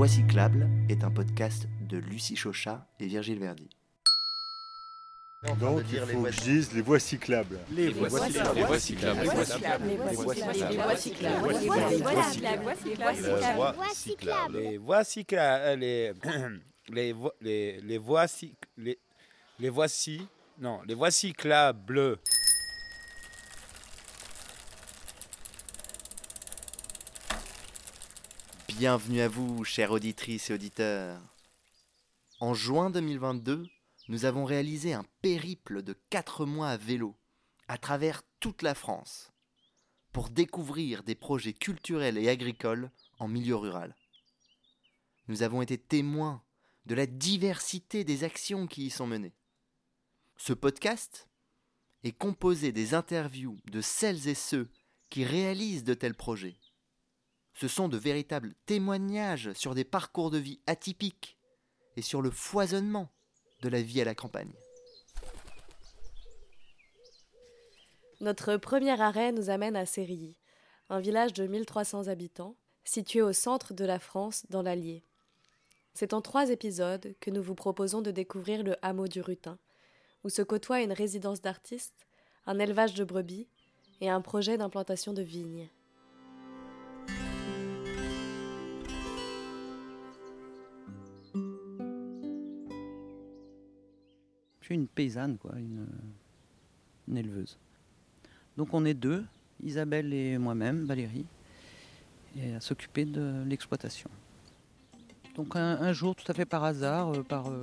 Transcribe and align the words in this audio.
Voix 0.00 0.08
cyclable 0.08 0.66
est 0.88 1.04
un 1.04 1.10
podcast 1.10 1.68
de 1.82 1.98
Lucie 1.98 2.34
Chauchat 2.34 2.86
et 3.00 3.06
Virgile 3.06 3.38
Verdi. 3.38 3.68
Donc 5.60 5.82
il 5.92 5.98
faut 5.98 6.22
que 6.22 6.32
je 6.32 6.40
dise 6.40 6.72
les 6.72 6.80
voies 6.80 6.98
cyclables. 6.98 7.58
Les 7.70 7.90
voies 7.90 8.08
cyclables. 8.08 8.56
Les 8.56 8.64
voies 8.64 8.78
cyclables. 8.78 9.20
Les 9.20 9.26
voies 9.26 9.44
cyclables. 9.44 9.86
Les 9.86 10.16
voies 10.16 10.96
cyclables. 10.96 11.44
Les 11.52 11.68
voies 13.76 13.94
cyclables. 13.94 14.56
Les 14.56 14.78
voies 14.78 15.04
cyclables. 15.04 15.78
Les 15.80 16.12
les 16.88 17.12
vo- 17.12 17.32
les 17.42 17.80
les 17.82 17.98
voies 17.98 18.24
cyc- 18.24 18.54
les 18.78 18.98
les 19.58 19.68
voici 19.68 20.26
non 20.58 20.80
les 20.88 20.94
voies 20.94 21.10
cyclables. 21.10 22.16
Bienvenue 28.80 29.20
à 29.20 29.28
vous, 29.28 29.62
chères 29.62 29.90
auditrices 29.90 30.48
et 30.48 30.54
auditeurs. 30.54 31.20
En 32.38 32.54
juin 32.54 32.88
2022, 32.88 33.68
nous 34.08 34.24
avons 34.24 34.46
réalisé 34.46 34.94
un 34.94 35.04
périple 35.20 35.82
de 35.82 35.92
4 36.08 36.46
mois 36.46 36.70
à 36.70 36.76
vélo, 36.78 37.14
à 37.68 37.76
travers 37.76 38.22
toute 38.40 38.62
la 38.62 38.74
France, 38.74 39.32
pour 40.12 40.30
découvrir 40.30 41.02
des 41.02 41.14
projets 41.14 41.52
culturels 41.52 42.16
et 42.16 42.30
agricoles 42.30 42.90
en 43.18 43.28
milieu 43.28 43.54
rural. 43.54 43.94
Nous 45.28 45.42
avons 45.42 45.60
été 45.60 45.76
témoins 45.76 46.42
de 46.86 46.94
la 46.94 47.04
diversité 47.04 48.02
des 48.02 48.24
actions 48.24 48.66
qui 48.66 48.86
y 48.86 48.90
sont 48.90 49.06
menées. 49.06 49.34
Ce 50.38 50.54
podcast 50.54 51.28
est 52.02 52.16
composé 52.16 52.72
des 52.72 52.94
interviews 52.94 53.58
de 53.70 53.82
celles 53.82 54.26
et 54.26 54.34
ceux 54.34 54.70
qui 55.10 55.26
réalisent 55.26 55.84
de 55.84 55.92
tels 55.92 56.14
projets. 56.14 56.56
Ce 57.60 57.68
sont 57.68 57.88
de 57.88 57.98
véritables 57.98 58.54
témoignages 58.64 59.52
sur 59.52 59.74
des 59.74 59.84
parcours 59.84 60.30
de 60.30 60.38
vie 60.38 60.60
atypiques 60.66 61.36
et 61.94 62.00
sur 62.00 62.22
le 62.22 62.30
foisonnement 62.30 63.10
de 63.60 63.68
la 63.68 63.82
vie 63.82 64.00
à 64.00 64.06
la 64.06 64.14
campagne. 64.14 64.54
Notre 68.22 68.56
premier 68.56 68.98
arrêt 68.98 69.32
nous 69.32 69.50
amène 69.50 69.76
à 69.76 69.84
Sérilly, 69.84 70.38
un 70.88 71.00
village 71.00 71.34
de 71.34 71.46
1300 71.46 72.08
habitants, 72.08 72.56
situé 72.84 73.20
au 73.20 73.34
centre 73.34 73.74
de 73.74 73.84
la 73.84 73.98
France, 73.98 74.46
dans 74.48 74.62
l'Allier. 74.62 75.04
C'est 75.92 76.14
en 76.14 76.22
trois 76.22 76.48
épisodes 76.48 77.14
que 77.20 77.30
nous 77.30 77.42
vous 77.42 77.54
proposons 77.54 78.00
de 78.00 78.10
découvrir 78.10 78.62
le 78.62 78.76
hameau 78.80 79.06
du 79.06 79.20
Rutin, 79.20 79.58
où 80.24 80.30
se 80.30 80.40
côtoient 80.40 80.80
une 80.80 80.92
résidence 80.92 81.42
d'artistes, 81.42 82.06
un 82.46 82.58
élevage 82.58 82.94
de 82.94 83.04
brebis 83.04 83.48
et 84.00 84.08
un 84.08 84.22
projet 84.22 84.56
d'implantation 84.56 85.12
de 85.12 85.20
vignes. 85.20 85.68
Je 94.60 94.66
suis 94.66 94.74
une 94.74 94.86
paysanne, 94.86 95.38
quoi, 95.38 95.52
une, 95.56 95.86
éleveuse. 97.16 97.58
Donc 98.56 98.72
on 98.72 98.84
est 98.84 98.94
deux, 98.94 99.24
Isabelle 99.62 100.12
et 100.12 100.38
moi-même, 100.38 100.84
Valérie, 100.84 101.26
et 102.36 102.54
à 102.54 102.60
s'occuper 102.60 103.04
de 103.04 103.42
l'exploitation. 103.46 104.10
Donc 105.34 105.56
un, 105.56 105.92
jour, 105.92 106.14
tout 106.14 106.30
à 106.30 106.34
fait 106.34 106.44
par 106.44 106.64
hasard, 106.64 107.14
euh, 107.14 107.22
par 107.22 107.48
euh, 107.48 107.60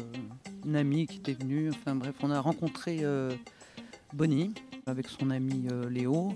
une 0.66 0.76
amie 0.76 1.06
qui 1.06 1.18
était 1.18 1.34
venue, 1.34 1.70
enfin 1.70 1.96
bref, 1.96 2.16
on 2.22 2.32
a 2.32 2.40
rencontré 2.40 3.00
euh, 3.04 3.32
Bonnie 4.14 4.54
avec 4.86 5.08
son 5.08 5.30
ami 5.30 5.68
Léo. 5.90 6.34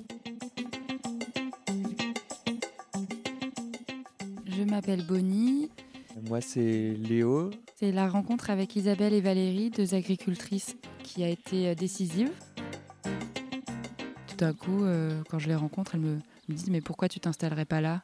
Je 4.45 4.63
m'appelle 4.63 5.05
Bonnie. 5.07 5.69
Moi, 6.29 6.41
c'est 6.41 6.93
Léo. 6.93 7.49
C'est 7.75 7.91
la 7.91 8.07
rencontre 8.07 8.49
avec 8.49 8.75
Isabelle 8.75 9.13
et 9.13 9.21
Valérie, 9.21 9.69
deux 9.69 9.95
agricultrices, 9.95 10.75
qui 11.03 11.23
a 11.23 11.29
été 11.29 11.69
euh, 11.69 11.75
décisive. 11.75 12.31
Tout 14.27 14.35
d'un 14.37 14.53
coup, 14.53 14.83
euh, 14.83 15.21
quand 15.29 15.39
je 15.39 15.47
les 15.47 15.55
rencontre, 15.55 15.95
elles 15.95 16.01
me, 16.01 16.15
me 16.47 16.53
disent 16.53 16.69
Mais 16.69 16.81
pourquoi 16.81 17.07
tu 17.07 17.19
t'installerais 17.19 17.65
pas 17.65 17.81
là? 17.81 18.03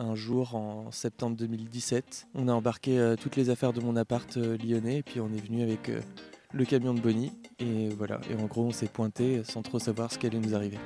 Un 0.00 0.14
jour, 0.14 0.54
en 0.54 0.92
septembre 0.92 1.36
2017, 1.36 2.28
on 2.36 2.46
a 2.46 2.52
embarqué 2.52 3.00
euh, 3.00 3.16
toutes 3.16 3.34
les 3.34 3.50
affaires 3.50 3.72
de 3.72 3.80
mon 3.80 3.96
appart 3.96 4.36
euh, 4.36 4.56
lyonnais 4.56 4.98
et 4.98 5.02
puis 5.02 5.20
on 5.20 5.26
est 5.32 5.44
venu 5.44 5.60
avec 5.60 5.88
euh, 5.88 6.00
le 6.52 6.64
camion 6.64 6.94
de 6.94 7.00
Bonnie. 7.00 7.32
Et 7.58 7.88
voilà, 7.88 8.20
et 8.30 8.40
en 8.40 8.46
gros, 8.46 8.66
on 8.66 8.70
s'est 8.70 8.86
pointé 8.86 9.42
sans 9.42 9.62
trop 9.62 9.80
savoir 9.80 10.12
ce 10.12 10.18
qui 10.20 10.26
allait 10.26 10.38
nous 10.38 10.54
arriver. 10.54 10.78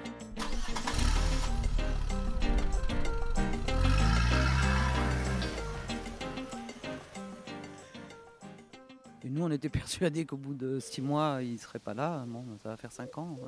Nous, 9.32 9.44
on 9.44 9.50
était 9.50 9.69
persuadés 9.81 10.25
qu'au 10.25 10.37
bout 10.37 10.54
de 10.54 10.78
six 10.78 11.03
mois, 11.03 11.41
ils 11.43 11.59
seraient 11.59 11.78
pas 11.78 11.94
là. 11.94 12.25
Bon, 12.26 12.44
ça 12.62 12.69
va 12.70 12.76
faire 12.76 12.93
cinq 12.93 13.19
ans. 13.19 13.38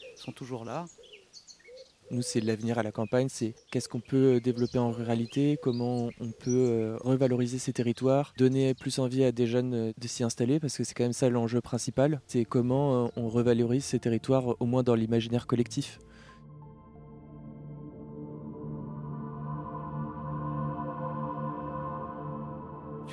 Ils 0.00 0.20
sont 0.20 0.32
toujours 0.32 0.64
là. 0.64 0.86
Nous, 2.10 2.22
c'est 2.22 2.40
l'avenir 2.40 2.78
à 2.78 2.82
la 2.82 2.90
campagne, 2.90 3.28
c'est 3.28 3.54
qu'est-ce 3.70 3.88
qu'on 3.88 4.00
peut 4.00 4.36
euh, 4.36 4.40
développer 4.40 4.78
en 4.78 4.90
ruralité, 4.90 5.58
comment 5.62 6.08
on 6.20 6.30
peut 6.30 6.48
euh, 6.70 6.96
revaloriser 7.00 7.58
ces 7.58 7.74
territoires, 7.74 8.32
donner 8.38 8.72
plus 8.72 8.98
envie 8.98 9.24
à 9.24 9.32
des 9.32 9.46
jeunes 9.46 9.74
euh, 9.74 9.92
de 9.98 10.08
s'y 10.08 10.24
installer, 10.24 10.58
parce 10.58 10.78
que 10.78 10.84
c'est 10.84 10.94
quand 10.94 11.04
même 11.04 11.12
ça 11.12 11.28
l'enjeu 11.28 11.60
principal, 11.60 12.22
c'est 12.26 12.46
comment 12.46 13.10
on 13.16 13.28
revalorise 13.28 13.84
ces 13.84 13.98
territoires, 13.98 14.56
au 14.58 14.64
moins 14.64 14.82
dans 14.82 14.94
l'imaginaire 14.94 15.46
collectif. 15.46 15.98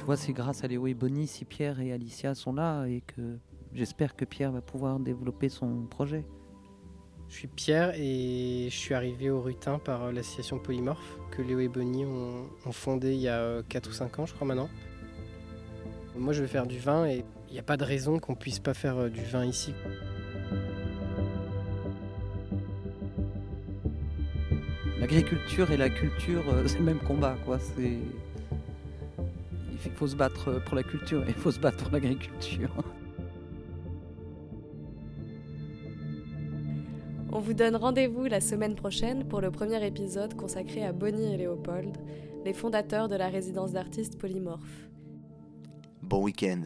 Vois, 0.06 0.18
c'est 0.18 0.34
grâce 0.34 0.64
à 0.64 0.68
Léo 0.68 0.86
et 0.88 0.94
Bonnie 0.94 1.26
si 1.26 1.46
Pierre 1.46 1.80
et 1.80 1.92
Alicia 1.92 2.36
sont 2.36 2.54
là 2.54 2.86
et 2.86 3.02
que 3.02 3.38
j'espère 3.74 4.16
que 4.16 4.24
Pierre 4.24 4.52
va 4.52 4.62
pouvoir 4.62 5.00
développer 5.00 5.50
son 5.50 5.86
projet. 5.90 6.24
Je 7.28 7.34
suis 7.34 7.48
Pierre 7.48 7.94
et 7.96 8.68
je 8.70 8.76
suis 8.76 8.94
arrivé 8.94 9.32
au 9.32 9.42
Rutin 9.42 9.80
par 9.80 10.04
euh, 10.04 10.12
l'association 10.12 10.60
Polymorphe 10.60 11.18
que 11.32 11.42
Léo 11.42 11.60
et 11.60 11.68
Bonnie 11.68 12.06
ont, 12.06 12.46
ont 12.66 12.72
fondée 12.72 13.14
il 13.14 13.22
y 13.22 13.30
a 13.30 13.64
4 13.68 13.90
ou 13.90 13.94
5 13.94 14.20
ans, 14.20 14.26
je 14.28 14.34
crois 14.36 14.46
maintenant. 14.46 14.70
Moi, 16.16 16.34
je 16.34 16.42
veux 16.42 16.48
faire 16.48 16.68
du 16.68 16.78
vin 16.78 17.08
et 17.08 17.26
il 17.50 17.54
n'y 17.54 17.60
a 17.60 17.64
pas 17.64 17.78
de 17.78 17.84
raison 17.84 18.20
qu'on 18.20 18.36
puisse 18.36 18.60
pas 18.60 18.76
faire 18.76 18.98
euh, 18.98 19.10
du 19.10 19.24
vin 19.24 19.44
ici. 19.44 19.74
L'agriculture 25.00 25.72
et 25.72 25.78
la 25.78 25.90
culture, 25.90 26.44
euh, 26.54 26.68
c'est 26.68 26.78
le 26.78 26.86
même 26.86 27.00
combat, 27.00 27.36
quoi. 27.44 27.58
C'est... 27.60 27.98
Il 29.85 29.91
faut 29.91 30.07
se 30.07 30.16
battre 30.16 30.62
pour 30.66 30.75
la 30.75 30.84
culture 30.84 31.23
et 31.23 31.29
il 31.29 31.35
faut 31.35 31.51
se 31.51 31.59
battre 31.59 31.84
pour 31.84 31.94
l'agriculture. 31.94 32.72
On 37.31 37.40
vous 37.40 37.53
donne 37.53 37.75
rendez-vous 37.75 38.25
la 38.25 38.40
semaine 38.40 38.75
prochaine 38.75 39.28
pour 39.28 39.41
le 39.41 39.51
premier 39.51 39.85
épisode 39.85 40.35
consacré 40.35 40.85
à 40.85 40.94
Bonnie 40.94 41.34
et 41.34 41.38
Léopold, 41.38 41.97
les 42.46 42.53
fondateurs 42.53 43.09
de 43.09 43.16
la 43.16 43.28
résidence 43.28 43.73
d'artistes 43.73 44.18
polymorphes. 44.18 44.90
Bon 46.02 46.23
week-end. 46.23 46.62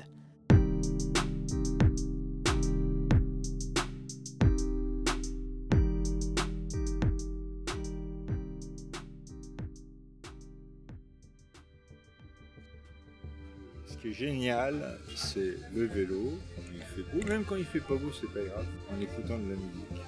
Ce 13.90 13.98
qui 13.98 14.10
est 14.10 14.14
génial, 14.14 14.98
c'est 15.16 15.58
le 15.76 15.86
vélo. 15.86 16.34
Il 16.74 16.82
fait 16.82 17.12
beau, 17.12 17.28
même 17.28 17.44
quand 17.44 17.56
il 17.56 17.66
fait 17.66 17.80
pas 17.80 17.96
beau, 17.96 18.12
c'est 18.12 18.32
pas 18.32 18.46
grave, 18.46 18.66
en 18.96 19.02
écoutant 19.02 19.38
de 19.38 19.50
la 19.50 19.56
musique. 19.56 20.06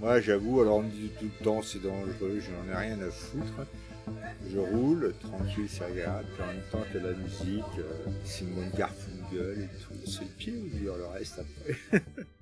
Moi, 0.00 0.20
j'avoue, 0.20 0.60
alors 0.60 0.78
on 0.78 0.82
me 0.82 0.90
dit 0.90 1.10
tout 1.18 1.26
le 1.26 1.44
temps 1.44 1.62
c'est 1.62 1.80
dangereux, 1.80 2.40
je 2.40 2.50
n'en 2.50 2.72
ai 2.72 2.76
rien 2.76 2.98
à 3.00 3.10
foutre. 3.10 3.66
Je 4.50 4.58
roule, 4.58 5.14
tranquille, 5.20 5.68
c'est 5.68 5.84
agréable, 5.84 6.26
puis 6.34 6.42
en 6.42 6.46
même 6.48 6.62
temps 6.72 6.84
que 6.92 6.98
la 6.98 7.12
musique, 7.12 7.78
euh, 7.78 8.10
c'est 8.24 8.52
bonne 8.52 8.70
garde 8.76 8.92
gueule 9.32 9.60
et 9.60 9.84
tout. 9.84 9.94
C'est 10.10 10.22
le 10.22 10.30
pied 10.36 10.54
ou 10.56 10.76
dur 10.76 10.96
le 10.96 11.06
reste 11.06 11.38
après 11.38 12.02